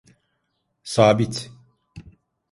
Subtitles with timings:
[0.83, 1.51] Sabit…